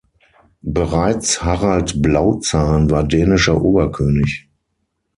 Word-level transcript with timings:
Bereits 0.63 1.43
Harald 1.43 2.01
Blauzahn 2.01 2.89
war 2.89 3.03
dänischer 3.03 3.61
Oberkönig. 3.61 4.49